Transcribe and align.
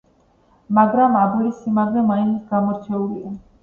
მაგრამ 0.77 1.19
აბულის 1.25 1.61
სიმაგრე 1.69 2.09
მაინც 2.11 2.53
გამორჩეულია. 2.53 3.41